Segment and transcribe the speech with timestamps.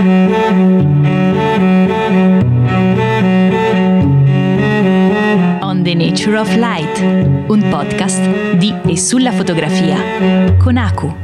[0.00, 0.06] On
[5.82, 6.98] the Nature of Light,
[7.48, 11.14] un podcast di e sulla fotografia con Aku.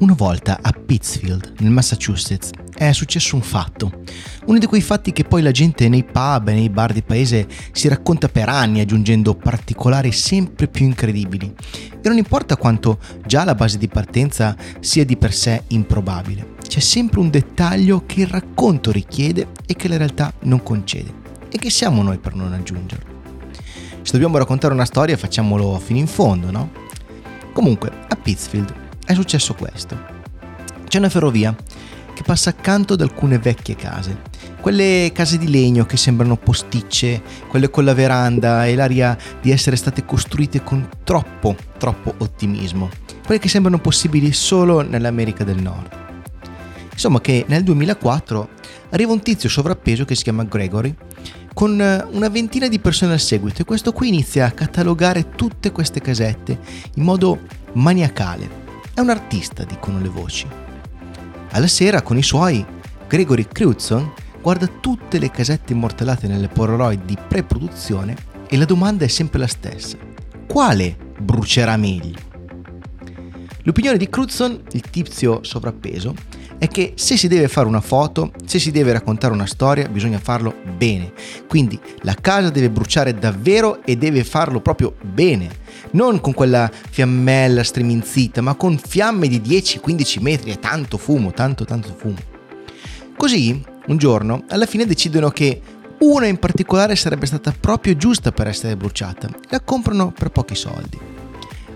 [0.00, 2.50] Una volta a Pittsfield, nel Massachusetts,
[2.88, 3.92] è successo un fatto.
[4.46, 7.46] Uno di quei fatti che poi la gente nei pub e nei bar di paese
[7.72, 11.54] si racconta per anni aggiungendo particolari sempre più incredibili.
[12.00, 16.80] E non importa quanto già la base di partenza sia di per sé improbabile, c'è
[16.80, 21.12] sempre un dettaglio che il racconto richiede e che la realtà non concede.
[21.50, 23.18] E che siamo noi per non aggiungerlo?
[24.00, 26.70] Se dobbiamo raccontare una storia facciamolo fino in fondo, no?
[27.52, 28.72] Comunque, a Pittsfield
[29.04, 30.18] è successo questo.
[30.88, 31.54] C'è una ferrovia
[32.20, 34.20] che passa accanto ad alcune vecchie case.
[34.60, 39.74] Quelle case di legno che sembrano posticce, quelle con la veranda e l'aria di essere
[39.76, 42.90] state costruite con troppo, troppo ottimismo.
[43.24, 45.96] Quelle che sembrano possibili solo nell'America del Nord.
[46.92, 48.48] Insomma che nel 2004
[48.90, 50.94] arriva un tizio sovrappeso che si chiama Gregory
[51.54, 51.72] con
[52.10, 56.58] una ventina di persone al seguito e questo qui inizia a catalogare tutte queste casette
[56.96, 57.38] in modo
[57.72, 58.58] maniacale.
[58.92, 60.69] È un artista, dicono le voci.
[61.52, 62.64] Alla sera, con i suoi,
[63.08, 68.16] Gregory Crutzen guarda tutte le casette immortalate nelle Polaroid di pre-produzione
[68.48, 69.98] e la domanda è sempre la stessa.
[70.46, 72.18] Quale brucerà meglio?
[73.64, 76.14] L'opinione di Crutzen, il tizio sovrappeso,
[76.60, 80.18] è che se si deve fare una foto, se si deve raccontare una storia, bisogna
[80.18, 81.10] farlo bene.
[81.48, 85.48] Quindi la casa deve bruciare davvero e deve farlo proprio bene.
[85.92, 91.64] Non con quella fiammella striminzita, ma con fiamme di 10-15 metri e tanto fumo, tanto
[91.64, 92.18] tanto fumo.
[93.16, 95.62] Così, un giorno, alla fine decidono che
[96.00, 99.30] una in particolare sarebbe stata proprio giusta per essere bruciata.
[99.48, 100.98] La comprano per pochi soldi.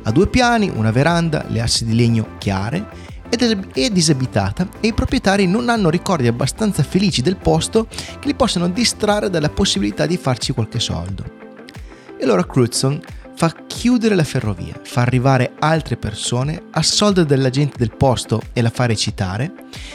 [0.02, 5.46] Ha due piani, una veranda, le assi di legno chiare è disabitata e i proprietari
[5.46, 10.52] non hanno ricordi abbastanza felici del posto che li possano distrarre dalla possibilità di farci
[10.52, 11.24] qualche soldo.
[12.18, 13.00] E allora Crutzen
[13.36, 18.70] fa chiudere la ferrovia, fa arrivare altre persone, assolda della gente del posto e la
[18.70, 19.52] fa recitare,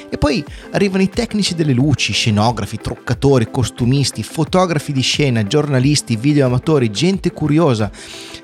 [0.09, 6.91] e poi arrivano i tecnici delle luci, scenografi, truccatori, costumisti, fotografi di scena, giornalisti, videoamatori,
[6.91, 7.89] gente curiosa.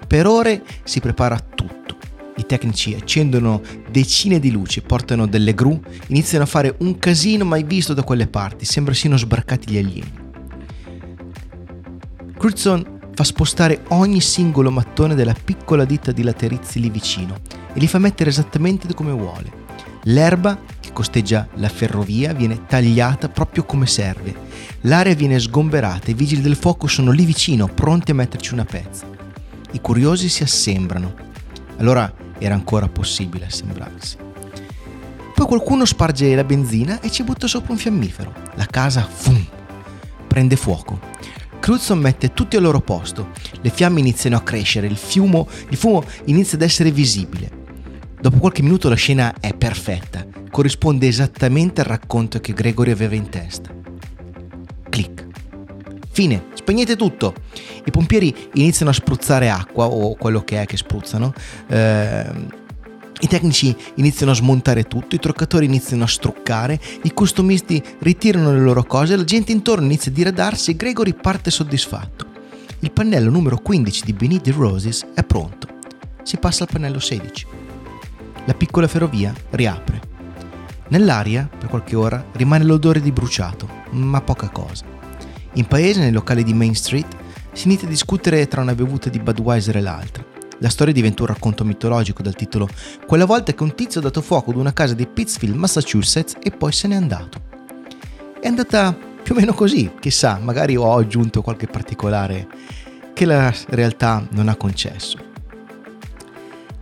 [0.08, 1.85] Per ore si prepara tutto
[2.38, 7.64] i tecnici accendono decine di luci, portano delle gru, iniziano a fare un casino mai
[7.64, 10.14] visto da quelle parti, sembra siano sbarcati gli alieni.
[12.38, 17.38] Crutzen fa spostare ogni singolo mattone della piccola ditta di laterizi lì vicino
[17.74, 19.64] e li fa mettere esattamente come vuole.
[20.04, 24.36] L'erba che costeggia la ferrovia viene tagliata proprio come serve.
[24.82, 29.08] L'area viene sgomberata, i vigili del fuoco sono lì vicino, pronti a metterci una pezza.
[29.72, 31.16] I curiosi si assembrano.
[31.78, 34.18] Allora era ancora possibile assembrarsi.
[35.36, 38.34] Poi qualcuno sparge la benzina e ci butta sopra un fiammifero.
[38.56, 39.46] La casa, fum,
[40.28, 41.00] prende fuoco.
[41.60, 43.30] Crutzen mette tutti al loro posto.
[43.62, 47.50] Le fiamme iniziano a crescere, il fumo, il fumo inizia ad essere visibile.
[48.22, 53.30] Dopo qualche minuto la scena è perfetta, corrisponde esattamente al racconto che Gregory aveva in
[53.30, 53.74] testa.
[54.90, 55.25] Clic.
[56.16, 57.34] Fine, spegnete tutto.
[57.84, 61.34] I pompieri iniziano a spruzzare acqua o quello che è che spruzzano.
[61.68, 62.26] Eh,
[63.20, 68.62] i tecnici iniziano a smontare tutto, i truccatori iniziano a struccare, i costumisti ritirano le
[68.62, 72.26] loro cose, la gente intorno inizia a diradarsi e Gregory parte soddisfatto.
[72.80, 75.68] Il pannello numero 15 di Beneath the Roses è pronto.
[76.24, 77.46] Si passa al pannello 16.
[78.46, 80.00] La piccola ferrovia riapre.
[80.88, 84.95] Nell'aria, per qualche ora, rimane l'odore di bruciato, ma poca cosa.
[85.56, 87.08] In paese, nei locali di Main Street,
[87.54, 90.26] si inizia a discutere tra una bevuta di Budweiser e l'altra.
[90.60, 92.68] La storia diventa un racconto mitologico dal titolo
[93.06, 96.52] Quella volta che un tizio ha dato fuoco ad una casa di Pittsfield, Massachusetts e
[96.52, 97.42] poi se n'è andato.
[98.40, 102.48] È andata più o meno così, chissà, magari ho aggiunto qualche particolare
[103.14, 105.18] che la realtà non ha concesso.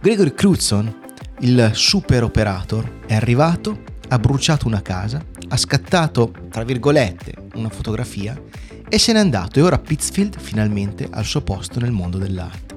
[0.02, 0.94] Gregory Crutzen,
[1.42, 3.82] il super operator, è arrivato,
[4.14, 8.40] ha bruciato una casa, ha scattato, tra virgolette, una fotografia
[8.88, 12.76] e se n'è andato e ora Pittsfield finalmente ha il suo posto nel mondo dell'arte.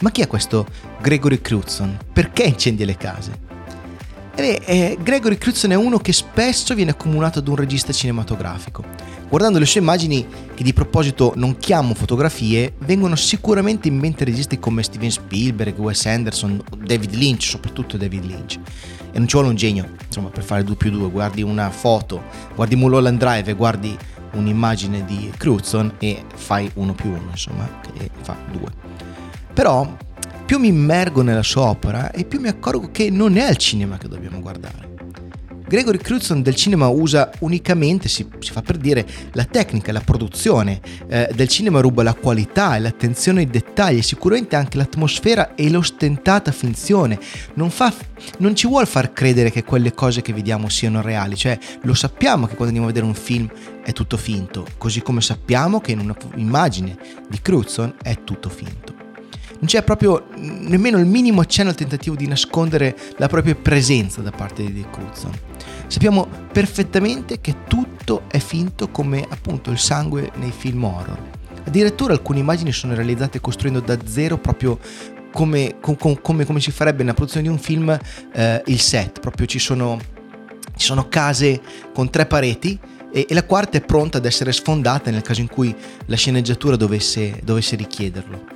[0.00, 0.66] Ma chi è questo
[1.00, 1.96] Gregory Crutzen?
[2.12, 3.38] Perché incendia le case?
[4.34, 8.84] Eh, eh, Gregory Crutzen è uno che spesso viene accomunato ad un regista cinematografico.
[9.28, 10.24] Guardando le sue immagini,
[10.54, 16.06] che di proposito non chiamo fotografie, vengono sicuramente in mente registi come Steven Spielberg, Wes
[16.06, 18.58] Anderson, David Lynch, soprattutto David Lynch.
[19.10, 21.10] E non ci vuole un genio, insomma, per fare 2 più 2.
[21.10, 22.22] Guardi una foto,
[22.54, 23.96] guardi Mulholland Drive guardi
[24.32, 28.70] un'immagine di Crutzen e fai uno più uno, insomma, che fa due.
[29.52, 29.96] Però
[30.44, 33.98] più mi immergo nella sua opera e più mi accorgo che non è al cinema
[33.98, 34.95] che dobbiamo guardare.
[35.68, 40.80] Gregory Crewdson del cinema usa unicamente, si, si, fa per dire, la tecnica, la produzione.
[41.08, 46.52] Eh, del cinema ruba la qualità e l'attenzione ai dettagli, sicuramente anche l'atmosfera e l'ostentata
[46.52, 47.18] finzione.
[47.54, 47.92] Non, fa,
[48.38, 52.46] non ci vuole far credere che quelle cose che vediamo siano reali, cioè lo sappiamo
[52.46, 53.50] che quando andiamo a vedere un film
[53.82, 56.96] è tutto finto, così come sappiamo che in un'immagine
[57.28, 58.95] di Crewdson è tutto finto
[59.58, 64.30] non c'è proprio nemmeno il minimo accenno al tentativo di nascondere la propria presenza da
[64.30, 65.32] parte di Dick Cruzon.
[65.86, 71.18] Sappiamo perfettamente che tutto è finto come appunto il sangue nei film horror.
[71.64, 74.78] Addirittura alcune immagini sono realizzate costruendo da zero proprio
[75.32, 77.98] come, come, come, come si farebbe nella produzione di un film
[78.32, 79.98] eh, il set, proprio ci sono,
[80.76, 81.60] ci sono case
[81.92, 82.78] con tre pareti
[83.12, 85.74] e, la quarta è pronta ad essere sfondata nel caso in cui
[86.06, 88.55] la sceneggiatura dovesse, dovesse richiederlo.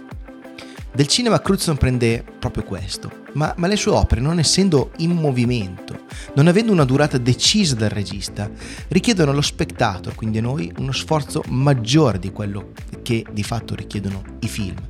[0.92, 6.06] Del cinema Cruzon prende proprio questo, ma, ma, le sue opere, non essendo in movimento,
[6.34, 8.50] non avendo una durata decisa dal regista,
[8.88, 12.72] richiedono allo spettatore, quindi a noi, uno sforzo maggiore di quello
[13.02, 14.89] che di fatto richiedono i film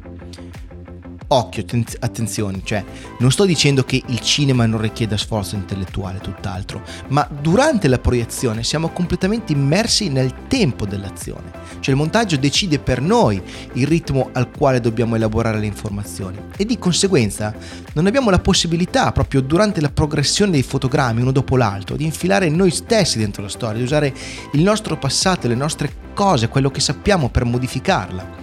[1.33, 1.65] occhio,
[2.01, 2.85] attenzione, cioè
[3.19, 8.65] non sto dicendo che il cinema non richieda sforzo intellettuale, tutt'altro, ma durante la proiezione
[8.65, 11.51] siamo completamente immersi nel tempo dell'azione,
[11.81, 13.41] cioè il montaggio decide per noi
[13.75, 17.55] il ritmo al quale dobbiamo elaborare le informazioni e di conseguenza
[17.93, 22.49] non abbiamo la possibilità proprio durante la progressione dei fotogrammi uno dopo l'altro di infilare
[22.49, 24.13] noi stessi dentro la storia, di usare
[24.53, 28.39] il nostro passato, le nostre cose, quello che sappiamo per modificarla.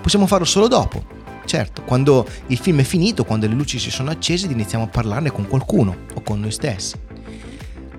[0.00, 1.16] Possiamo farlo solo dopo,
[1.46, 5.30] Certo, quando il film è finito, quando le luci si sono accese, iniziamo a parlarne
[5.30, 6.96] con qualcuno o con noi stessi.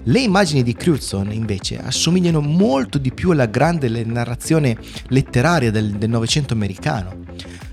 [0.03, 4.77] Le immagini di Crewdson invece assomigliano molto di più alla grande narrazione
[5.07, 7.23] letteraria del, del Novecento americano.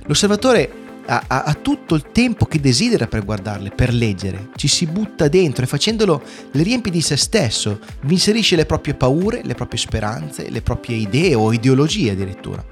[0.06, 4.86] L'osservatore ha, ha, ha, tutto il tempo che desidera per guardarle, per leggere, ci si
[4.86, 6.22] butta dentro e facendolo
[6.52, 10.96] le riempie di se stesso, vi inserisce le proprie paure, le proprie speranze, le proprie
[10.96, 12.64] idee o ideologie addirittura.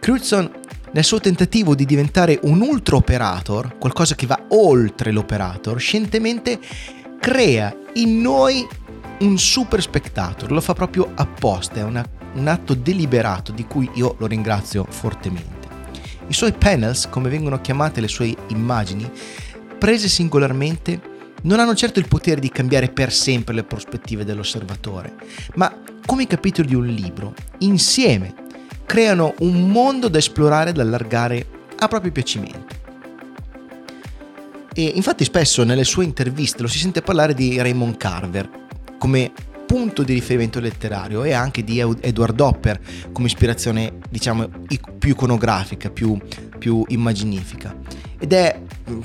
[0.00, 0.50] Crewdson
[0.92, 6.58] nel suo tentativo di diventare un ultra operator, qualcosa che va oltre l'operator, scientemente
[7.20, 8.66] crea in noi
[9.20, 12.04] un super spectator, lo fa proprio apposta, è una,
[12.34, 15.68] un atto deliberato di cui io lo ringrazio fortemente.
[16.26, 19.08] I suoi panels, come vengono chiamate le sue immagini,
[19.78, 21.08] prese singolarmente,
[21.42, 25.14] non hanno certo il potere di cambiare per sempre le prospettive dell'osservatore,
[25.54, 28.39] ma come i capitoli di un libro, insieme
[28.90, 31.46] creano un mondo da esplorare e da allargare
[31.78, 32.74] a proprio piacimento.
[34.74, 38.50] E infatti spesso nelle sue interviste lo si sente parlare di Raymond Carver
[38.98, 39.30] come
[39.64, 42.80] punto di riferimento letterario e anche di Edward Hopper
[43.12, 44.50] come ispirazione diciamo
[44.98, 46.18] più iconografica, più,
[46.58, 47.72] più immaginifica.
[48.18, 48.60] Ed è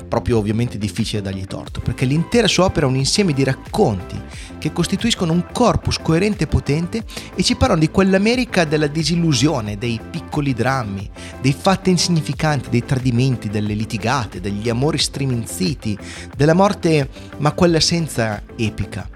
[0.08, 4.20] proprio ovviamente difficile dargli torto, perché l'intera sua opera è un insieme di racconti
[4.58, 7.04] che costituiscono un corpus coerente e potente
[7.36, 11.10] e ci parlano di quell'America della disillusione, dei piccoli drammi,
[11.42, 15.98] dei fatti insignificanti, dei tradimenti, delle litigate, degli amori striminziti,
[16.36, 19.10] della morte ma quella senza epica.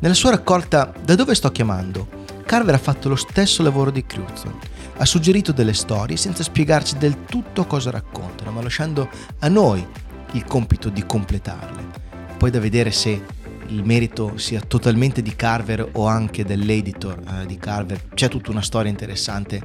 [0.00, 2.06] Nella sua raccolta Da dove sto chiamando?
[2.44, 4.58] Carver ha fatto lo stesso lavoro di Crewdson
[4.98, 9.08] ha suggerito delle storie senza spiegarci del tutto cosa raccontano, ma lasciando
[9.38, 9.86] a noi
[10.32, 12.06] il compito di completarle.
[12.36, 13.36] Poi da vedere se
[13.68, 18.08] il merito sia totalmente di Carver o anche dell'editor eh, di Carver.
[18.14, 19.60] C'è tutta una storia interessante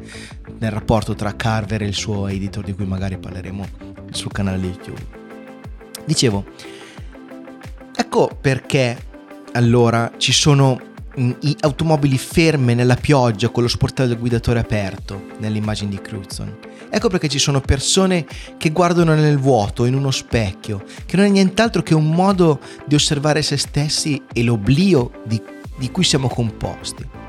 [0.59, 3.67] nel rapporto tra Carver e il suo editor di cui magari parleremo
[4.11, 5.05] sul canale YouTube.
[6.05, 6.45] Dicevo,
[7.95, 9.11] ecco perché
[9.53, 10.91] allora ci sono
[11.59, 16.57] automobili ferme nella pioggia con lo sportello del guidatore aperto nell'immagine di Cruzon.
[16.89, 18.25] Ecco perché ci sono persone
[18.57, 22.95] che guardano nel vuoto, in uno specchio, che non è nient'altro che un modo di
[22.95, 25.41] osservare se stessi e l'oblio di,
[25.77, 27.21] di cui siamo composti.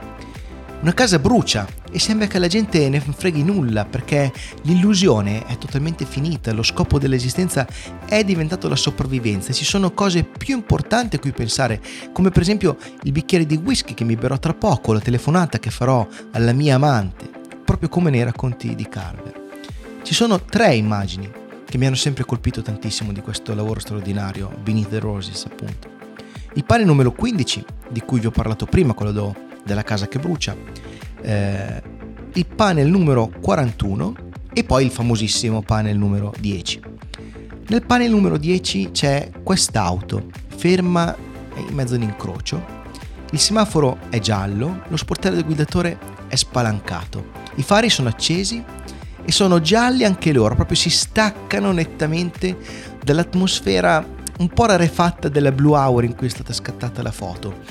[0.84, 4.30] Una casa brucia e sembra che la gente ne freghi nulla perché
[4.64, 7.66] l'illusione è totalmente finita, lo scopo dell'esistenza
[8.04, 11.80] è diventato la sopravvivenza, ci sono cose più importanti a cui pensare,
[12.12, 15.70] come per esempio il bicchiere di whisky che mi berrò tra poco, la telefonata che
[15.70, 17.30] farò alla mia amante,
[17.64, 19.40] proprio come nei racconti di Carver.
[20.02, 21.32] Ci sono tre immagini
[21.64, 25.88] che mi hanno sempre colpito tantissimo di questo lavoro straordinario, Beneath the Roses appunto.
[26.52, 29.12] Il pane numero 15, di cui vi ho parlato prima, quello
[29.64, 30.56] della casa che brucia,
[31.22, 31.82] eh,
[32.32, 34.14] il panel numero 41
[34.52, 36.82] e poi il famosissimo panel numero 10.
[37.66, 41.16] Nel panel numero 10 c'è quest'auto ferma
[41.56, 42.82] in mezzo all'incrocio,
[43.30, 48.62] il semaforo è giallo, lo sportello del guidatore è spalancato, i fari sono accesi
[49.24, 52.56] e sono gialli anche loro, proprio si staccano nettamente
[53.02, 54.06] dall'atmosfera
[54.38, 57.62] un po' rarefatta della Blue Hour in cui è stata scattata la foto.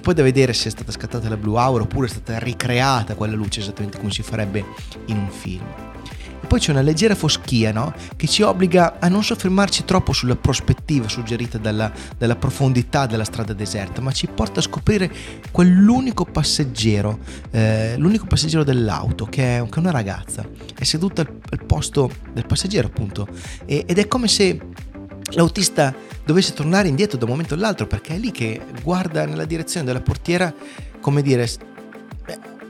[0.00, 3.34] Poi da vedere se è stata scattata la Blue Hour oppure è stata ricreata quella
[3.34, 4.64] luce esattamente come si farebbe
[5.06, 5.64] in un film.
[6.42, 7.92] E poi c'è una leggera foschia no?
[8.16, 13.52] che ci obbliga a non soffermarci troppo sulla prospettiva suggerita dalla, dalla, profondità della strada
[13.52, 15.12] deserta, ma ci porta a scoprire
[15.50, 17.18] quell'unico passeggero,
[17.50, 20.48] eh, l'unico passeggero dell'auto, che è, che è, una ragazza.
[20.74, 23.28] È seduta al, al posto del passeggero, appunto,
[23.66, 24.58] e, ed è come se
[25.32, 25.94] l'autista
[26.30, 30.00] dovesse tornare indietro da un momento all'altro perché è lì che guarda nella direzione della
[30.00, 30.54] portiera
[31.00, 31.48] come dire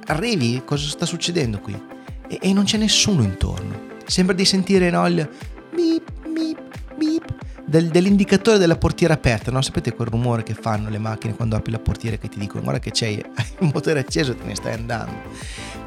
[0.06, 1.78] arrivi cosa sta succedendo qui
[2.26, 5.28] e, e non c'è nessuno intorno sembra di sentire no, il
[5.74, 6.60] beep beep
[6.96, 7.34] beep
[7.66, 9.62] del, dell'indicatore della portiera aperta, no?
[9.62, 12.80] Sapete quel rumore che fanno le macchine quando apri la portiera che ti dicono guarda
[12.80, 13.06] che c'è
[13.60, 15.12] il motore acceso e te ne stai andando.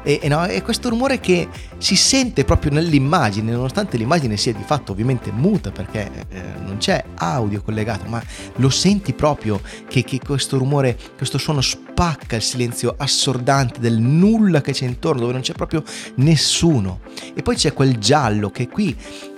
[0.04, 4.62] E, e, no, è questo rumore che si sente proprio nell'immagine, nonostante l'immagine sia di
[4.62, 8.22] fatto ovviamente muta perché eh, non c'è audio collegato, ma
[8.56, 14.60] lo senti proprio che, che questo rumore, questo suono spacca il silenzio assordante del nulla
[14.60, 15.82] che c'è intorno, dove non c'è proprio
[16.16, 17.00] nessuno.
[17.34, 18.94] E poi c'è quel giallo che qui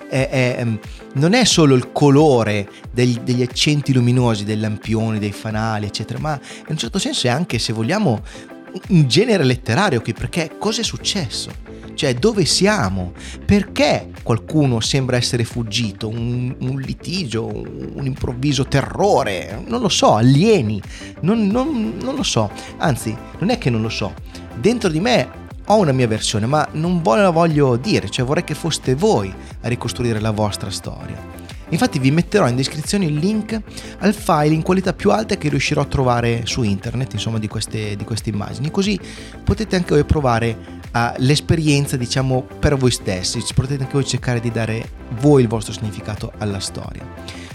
[0.09, 0.79] è, è, ehm,
[1.15, 6.39] non è solo il colore degli, degli, accenti luminosi dei lampioni, dei fanali, eccetera, ma
[6.59, 8.23] in un certo senso è anche, se vogliamo,
[8.89, 11.51] un genere letterario qui, perché cosa è successo?
[11.95, 13.13] Cioè, dove siamo?
[13.45, 16.09] Perché qualcuno sembra essere fuggito?
[16.09, 19.63] Un, un litigio, un improvviso terrore?
[19.67, 20.81] Non lo so, alieni?
[21.21, 22.51] Non, non, non lo so.
[22.77, 24.13] Anzi, non è che non lo so.
[24.61, 28.45] Dentro di me ho una mia versione, ma non ve la voglio dire, cioè vorrei
[28.45, 31.46] che foste voi a ricostruire la vostra storia.
[31.71, 33.61] Infatti vi metterò in descrizione il link
[33.99, 37.97] al file in qualità più alta che riuscirò a trovare su internet, insomma, di queste,
[37.97, 38.99] di queste immagini, così
[39.43, 40.57] potete anche voi provare
[40.93, 44.89] uh, l'esperienza, diciamo, per voi stessi, potete anche voi cercare di dare
[45.21, 47.05] voi il vostro significato alla storia.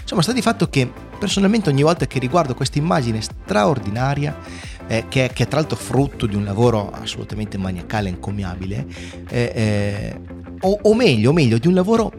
[0.02, 4.36] Insomma, sta di fatto che personalmente ogni volta che riguardo questa immagine straordinaria,
[4.88, 8.86] eh, che, è, che, è, tra l'altro frutto di un lavoro assolutamente maniacale e encomiabile,
[9.28, 10.20] eh, eh,
[10.60, 12.12] o, o, meglio, o meglio, di un lavoro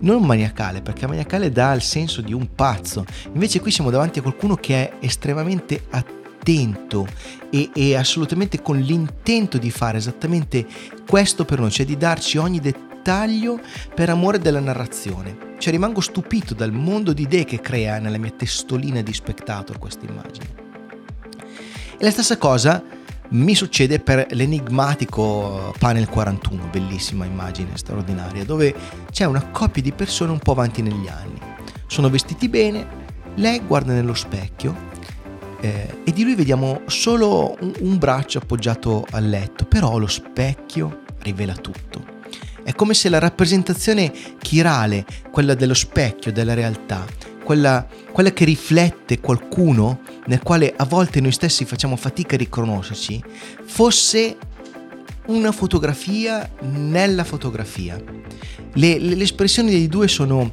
[0.00, 4.22] non maniacale, perché maniacale dà il senso di un pazzo, invece qui siamo davanti a
[4.22, 7.06] qualcuno che è estremamente attento
[7.50, 10.66] e, e assolutamente con l'intento di fare esattamente
[11.08, 13.60] questo per noi, cioè di darci ogni dettaglio
[13.94, 15.52] per amore della narrazione.
[15.58, 20.04] Cioè rimango stupito dal mondo di idee che crea nella mia testolina di spectator questa
[20.06, 20.62] immagine.
[21.96, 22.82] E la stessa cosa
[23.30, 28.74] mi succede per l'enigmatico Panel 41, bellissima immagine straordinaria, dove
[29.10, 31.40] c'è una coppia di persone un po' avanti negli anni.
[31.86, 32.86] Sono vestiti bene,
[33.36, 34.92] lei guarda nello specchio
[35.60, 41.02] eh, e di lui vediamo solo un, un braccio appoggiato al letto, però lo specchio
[41.20, 42.12] rivela tutto.
[42.62, 47.04] È come se la rappresentazione chirale, quella dello specchio, della realtà,
[47.44, 53.22] quella, quella che riflette qualcuno nel quale a volte noi stessi facciamo fatica a riconoscerci,
[53.64, 54.36] fosse
[55.26, 58.02] una fotografia nella fotografia.
[58.72, 60.52] Le, le, le espressioni dei due sono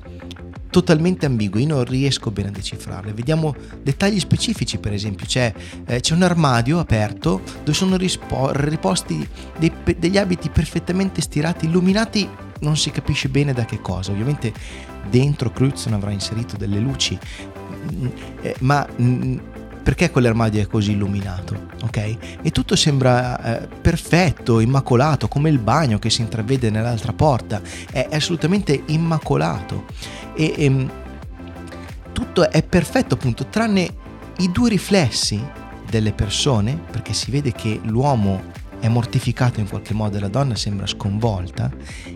[0.72, 3.14] totalmente ambigue, io non riesco bene a decifrarle.
[3.14, 5.54] Vediamo dettagli specifici, per esempio, c'è,
[5.86, 9.28] eh, c'è un armadio aperto dove sono rispo- riposti
[9.60, 12.28] dei, degli abiti perfettamente stirati, illuminati
[12.62, 14.12] non si capisce bene da che cosa.
[14.12, 14.54] Ovviamente
[15.10, 17.18] dentro Crutzen avrà inserito delle luci,
[17.94, 18.08] mm,
[18.42, 19.38] eh, ma mm,
[19.84, 22.18] perché quell'armadio è così illuminato, ok?
[22.42, 27.62] E tutto sembra eh, perfetto, immacolato, come il bagno che si intravede nell'altra porta,
[27.92, 29.86] è, è assolutamente immacolato.
[30.36, 30.92] E, e ehm,
[32.12, 33.94] tutto è perfetto appunto, tranne
[34.38, 35.44] i due riflessi
[35.90, 40.56] delle persone, perché si vede che l'uomo è mortificato in qualche modo e la donna
[40.56, 41.72] sembra sconvolta,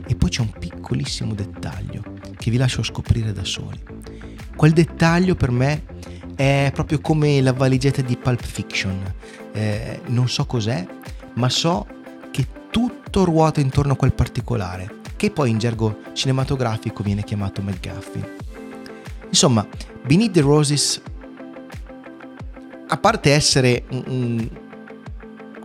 [0.05, 2.03] e poi c'è un piccolissimo dettaglio
[2.37, 3.81] che vi lascio scoprire da soli.
[4.55, 5.83] Quel dettaglio per me
[6.35, 9.13] è proprio come la valigetta di Pulp Fiction.
[9.53, 10.85] Eh, non so cos'è,
[11.35, 11.87] ma so
[12.31, 18.25] che tutto ruota intorno a quel particolare, che poi in gergo cinematografico viene chiamato McGuffin.
[19.29, 19.67] Insomma,
[20.05, 21.01] Beneath the Roses,
[22.87, 24.49] a parte essere un,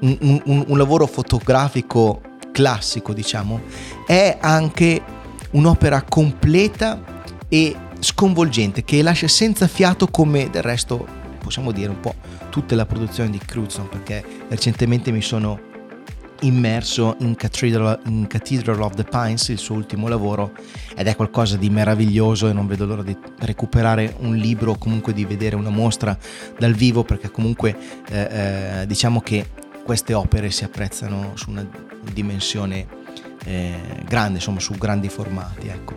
[0.00, 2.22] un, un, un lavoro fotografico
[2.52, 3.60] classico, diciamo,
[4.06, 5.02] è anche
[5.50, 7.02] un'opera completa
[7.48, 11.06] e sconvolgente che lascia senza fiato come del resto
[11.38, 12.14] possiamo dire un po'
[12.50, 15.68] tutta la produzione di Crutzen perché recentemente mi sono
[16.42, 20.52] immerso in Cathedral, in Cathedral, of the Pines, il suo ultimo lavoro,
[20.96, 25.12] ed è qualcosa di meraviglioso e non vedo l'ora di recuperare un libro o comunque
[25.12, 26.16] di vedere una mostra
[26.58, 27.76] dal vivo perché comunque
[28.08, 29.50] eh, eh, diciamo che
[29.84, 31.66] queste opere si apprezzano su una
[32.12, 32.86] dimensione
[33.44, 35.94] eh, grande, insomma, su grandi formati, ecco.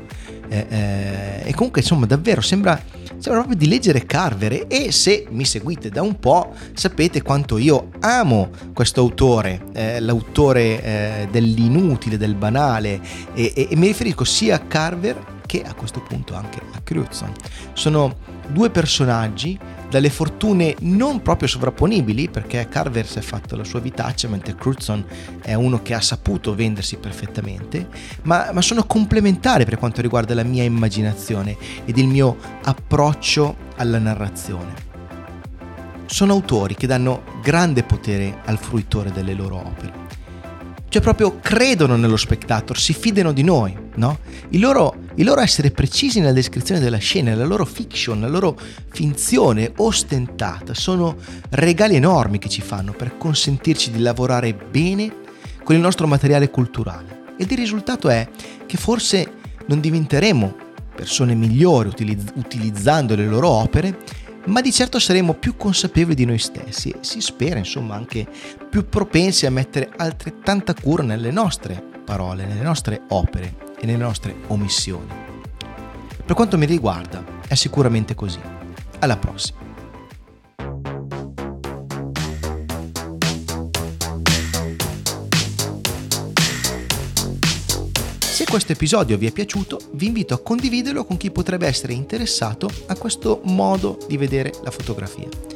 [0.50, 2.82] Eh, eh, e comunque, insomma, davvero sembra,
[3.18, 7.90] sembra proprio di leggere Carver e se mi seguite da un po' sapete quanto io
[8.00, 13.02] amo questo autore, eh, l'autore eh, dell'inutile, del banale
[13.34, 17.32] e, e, e mi riferisco sia a Carver che a questo punto anche a Crutzen.
[17.74, 18.16] Sono
[18.48, 19.58] due personaggi
[19.94, 25.06] dalle fortune non proprio sovrapponibili perché Carver si è fatto la sua vitaccia mentre Crutzen
[25.40, 27.88] è uno che ha saputo vendersi perfettamente
[28.24, 34.00] ma, ma, sono complementari per quanto riguarda la mia immaginazione ed il mio approccio alla
[34.00, 34.74] narrazione
[36.08, 40.02] sono autori che danno grande potere al fruitore delle loro opere
[40.90, 44.20] cioè proprio credono nello spectator, si fidano di noi, no?
[44.50, 48.58] Il loro, il loro essere precisi nella descrizione della scena, la loro fiction, la loro
[48.90, 51.16] finzione ostentata sono
[51.50, 55.22] regali enormi che ci fanno per consentirci di lavorare bene
[55.64, 57.22] con il nostro materiale culturale.
[57.38, 58.28] Ed il risultato è
[58.66, 59.34] che forse
[59.68, 60.56] non diventeremo
[60.96, 63.98] persone migliori utilizz- utilizzando le loro opere,
[64.46, 68.28] ma di certo saremo più consapevoli di noi stessi e si spera insomma anche
[68.70, 74.34] più propensi a mettere altrettanta cura nelle nostre parole, nelle nostre opere e nelle nostre
[74.48, 75.12] omissioni.
[76.26, 78.40] Per quanto mi riguarda è sicuramente così.
[79.00, 79.60] Alla prossima.
[88.20, 92.70] Se questo episodio vi è piaciuto, vi invito a condividerlo con chi potrebbe essere interessato
[92.88, 95.53] a questo modo di vedere la fotografia.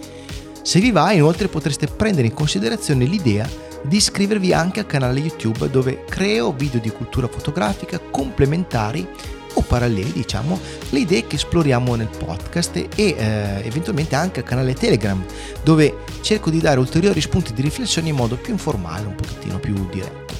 [0.68, 3.50] Se vi va, inoltre potreste prendere in considerazione l'idea
[3.84, 9.08] di iscrivervi anche al canale YouTube dove creo video di cultura fotografica complementari
[9.54, 10.60] o paralleli, diciamo,
[10.90, 13.16] le idee che esploriamo nel podcast e eh,
[13.64, 15.24] eventualmente anche al canale Telegram
[15.64, 19.74] dove cerco di dare ulteriori spunti di riflessione in modo più informale, un pochettino più
[19.90, 20.34] diretto.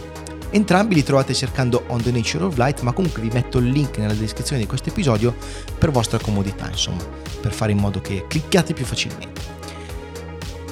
[0.50, 3.98] Entrambi li trovate cercando On the Nature of Light, ma comunque vi metto il link
[3.98, 5.34] nella descrizione di questo episodio
[5.78, 7.02] per vostra comodità, insomma,
[7.40, 9.37] per fare in modo che clicchiate più facilmente.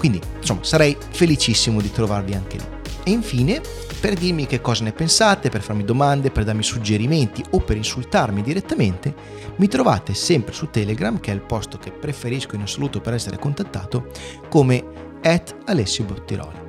[0.05, 2.65] Quindi, insomma, sarei felicissimo di trovarvi anche lì.
[3.05, 3.59] E infine,
[3.99, 8.43] per dirmi che cosa ne pensate, per farmi domande, per darmi suggerimenti o per insultarmi
[8.43, 9.15] direttamente,
[9.55, 13.39] mi trovate sempre su Telegram, che è il posto che preferisco in assoluto per essere
[13.39, 14.11] contattato,
[14.47, 14.83] come
[15.23, 16.59] at Alessio Bottiroli.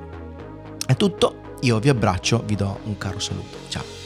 [0.87, 3.57] È tutto, io vi abbraccio, vi do un caro saluto.
[3.67, 3.96] Ciao.